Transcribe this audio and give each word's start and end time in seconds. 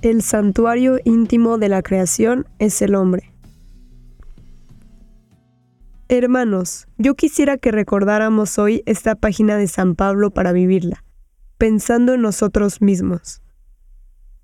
El 0.00 0.22
santuario 0.22 1.00
íntimo 1.02 1.58
de 1.58 1.68
la 1.68 1.82
creación 1.82 2.46
es 2.60 2.82
el 2.82 2.94
hombre. 2.94 3.34
Hermanos, 6.08 6.86
yo 6.98 7.16
quisiera 7.16 7.58
que 7.58 7.72
recordáramos 7.72 8.60
hoy 8.60 8.84
esta 8.86 9.16
página 9.16 9.56
de 9.56 9.66
San 9.66 9.96
Pablo 9.96 10.30
para 10.30 10.52
vivirla, 10.52 11.04
pensando 11.58 12.14
en 12.14 12.22
nosotros 12.22 12.80
mismos. 12.80 13.42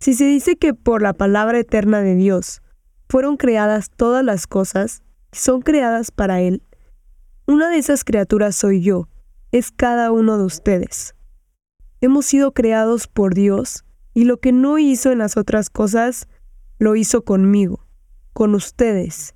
Si 0.01 0.15
se 0.15 0.25
dice 0.25 0.57
que 0.57 0.75
por 0.75 1.03
la 1.03 1.13
palabra 1.13 1.61
eterna 1.61 2.01
de 2.01 2.17
Dios 2.17 2.61
fueron 3.09 3.37
creadas 3.37 3.91
todas 3.95 4.25
las 4.25 4.49
cosas, 4.49 5.05
son 5.31 5.63
creadas 5.63 6.11
para 6.11 6.41
Él, 6.41 6.65
una 7.47 7.69
de 7.71 7.79
esas 7.79 8.03
criaturas 8.03 8.57
soy 8.57 8.81
yo, 8.81 9.09
es 9.53 9.71
cada 9.71 10.11
uno 10.11 10.37
de 10.37 10.45
ustedes. 10.47 11.15
Hemos 12.01 12.27
sido 12.27 12.51
creados 12.51 13.07
por 13.07 13.35
Dios 13.35 13.85
y 14.15 14.25
lo 14.25 14.39
que 14.39 14.53
no 14.53 14.79
hizo 14.79 15.11
en 15.13 15.19
las 15.19 15.37
otras 15.37 15.69
cosas, 15.69 16.29
lo 16.79 16.97
hizo 16.97 17.25
conmigo, 17.25 17.85
con 18.33 18.55
ustedes. 18.55 19.35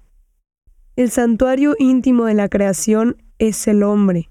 El 0.96 1.10
santuario 1.10 1.74
íntimo 1.78 2.24
de 2.24 2.34
la 2.34 2.48
creación 2.48 3.16
es 3.38 3.68
el 3.68 3.82
hombre, 3.82 4.30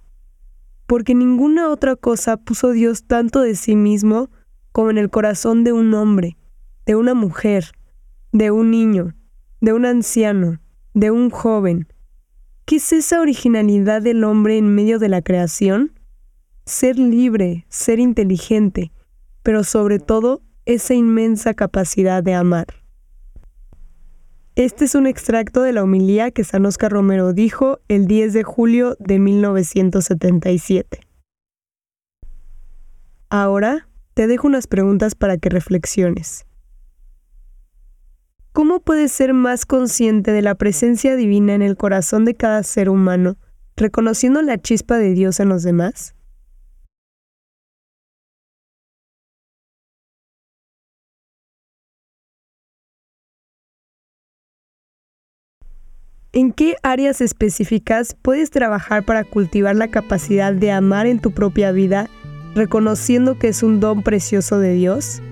porque 0.87 1.13
ninguna 1.13 1.69
otra 1.69 1.95
cosa 1.95 2.37
puso 2.37 2.71
Dios 2.71 3.03
tanto 3.03 3.41
de 3.41 3.55
sí 3.55 3.75
mismo 3.75 4.29
como 4.71 4.89
en 4.89 4.97
el 4.97 5.09
corazón 5.09 5.63
de 5.63 5.73
un 5.73 5.93
hombre, 5.93 6.37
de 6.85 6.95
una 6.95 7.13
mujer, 7.13 7.71
de 8.31 8.51
un 8.51 8.71
niño, 8.71 9.15
de 9.61 9.73
un 9.73 9.85
anciano, 9.85 10.61
de 10.93 11.11
un 11.11 11.29
joven. 11.29 11.87
¿Qué 12.65 12.77
es 12.77 12.93
esa 12.93 13.21
originalidad 13.21 14.01
del 14.01 14.23
hombre 14.23 14.57
en 14.57 14.73
medio 14.73 14.99
de 14.99 15.09
la 15.09 15.21
creación? 15.21 15.93
Ser 16.65 16.99
libre, 16.99 17.65
ser 17.69 17.99
inteligente, 17.99 18.91
pero 19.47 19.63
sobre 19.63 19.99
todo 19.99 20.41
esa 20.65 20.93
inmensa 20.93 21.53
capacidad 21.53 22.21
de 22.21 22.33
amar. 22.33 22.67
Este 24.57 24.83
es 24.83 24.93
un 24.93 25.07
extracto 25.07 25.61
de 25.61 25.71
la 25.71 25.83
homilía 25.83 26.31
que 26.31 26.43
San 26.43 26.65
Oscar 26.65 26.91
Romero 26.91 27.31
dijo 27.31 27.79
el 27.87 28.07
10 28.07 28.33
de 28.33 28.43
julio 28.43 28.97
de 28.99 29.19
1977. 29.19 30.99
Ahora 33.29 33.87
te 34.15 34.27
dejo 34.27 34.47
unas 34.47 34.67
preguntas 34.67 35.15
para 35.15 35.37
que 35.37 35.47
reflexiones. 35.47 36.45
¿Cómo 38.51 38.81
puedes 38.81 39.13
ser 39.13 39.33
más 39.33 39.65
consciente 39.65 40.33
de 40.33 40.41
la 40.41 40.55
presencia 40.55 41.15
divina 41.15 41.53
en 41.53 41.61
el 41.61 41.77
corazón 41.77 42.25
de 42.25 42.35
cada 42.35 42.63
ser 42.63 42.89
humano, 42.89 43.37
reconociendo 43.77 44.41
la 44.41 44.57
chispa 44.57 44.97
de 44.97 45.13
Dios 45.13 45.39
en 45.39 45.47
los 45.47 45.63
demás? 45.63 46.16
¿En 56.37 56.51
qué 56.51 56.75
áreas 56.83 57.19
específicas 57.19 58.15
puedes 58.21 58.51
trabajar 58.51 59.03
para 59.03 59.23
cultivar 59.23 59.75
la 59.75 59.87
capacidad 59.87 60.53
de 60.53 60.71
amar 60.71 61.07
en 61.07 61.17
tu 61.17 61.31
propia 61.31 61.71
vida, 61.71 62.11
reconociendo 62.53 63.39
que 63.39 63.47
es 63.47 63.63
un 63.63 63.79
don 63.79 64.03
precioso 64.03 64.59
de 64.59 64.73
Dios? 64.73 65.23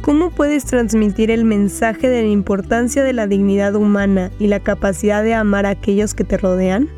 ¿Cómo 0.00 0.30
puedes 0.30 0.64
transmitir 0.64 1.30
el 1.30 1.44
mensaje 1.44 2.08
de 2.08 2.22
la 2.22 2.28
importancia 2.28 3.04
de 3.04 3.12
la 3.12 3.26
dignidad 3.26 3.74
humana 3.74 4.30
y 4.38 4.46
la 4.46 4.60
capacidad 4.60 5.22
de 5.22 5.34
amar 5.34 5.66
a 5.66 5.70
aquellos 5.70 6.14
que 6.14 6.24
te 6.24 6.38
rodean? 6.38 6.88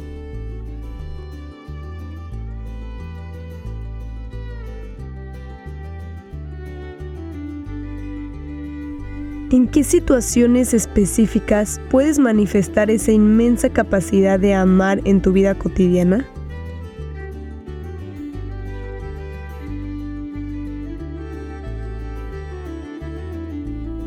¿En 9.53 9.69
qué 9.69 9.85
situaciones 9.85 10.75
específicas 10.75 11.81
puedes 11.89 12.19
manifestar 12.19 12.91
esa 12.91 13.13
inmensa 13.13 13.69
capacidad 13.69 14.41
de 14.41 14.55
amar 14.55 15.01
en 15.05 15.23
tu 15.23 15.31
vida 15.31 15.55
cotidiana? 15.55 16.27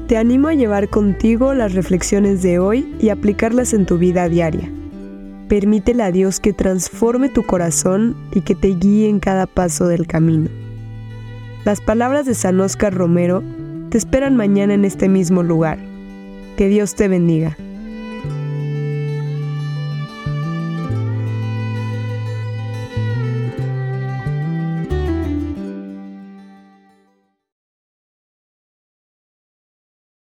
Te 0.08 0.18
animo 0.18 0.50
a 0.50 0.56
llevar 0.56 0.90
contigo 0.90 1.54
las 1.54 1.74
reflexiones 1.74 2.42
de 2.42 2.60
hoy 2.60 2.94
y 3.00 3.08
aplicarlas 3.08 3.74
en 3.74 3.86
tu 3.86 3.98
vida 3.98 4.28
diaria. 4.28 4.70
Permítele 5.48 6.04
a 6.04 6.12
Dios 6.12 6.42
que 6.42 6.52
transforme 6.52 7.30
tu 7.30 7.46
corazón 7.46 8.18
y 8.34 8.42
que 8.42 8.56
te 8.56 8.70
guíe 8.70 9.08
en 9.08 9.22
cada 9.22 9.46
paso 9.46 9.88
del 9.88 10.06
camino. 10.06 10.50
Las 11.64 11.80
palabras 11.80 12.26
de 12.26 12.36
San 12.36 12.60
Oscar 12.60 12.94
Romero 12.94 13.42
te 13.90 13.98
esperan 13.98 14.36
mañana 14.36 14.74
en 14.74 14.86
este 14.86 15.10
mismo 15.10 15.44
lugar. 15.44 15.80
Que 16.58 16.68
Dios 16.68 16.96
te 16.96 17.08
bendiga. 17.08 17.58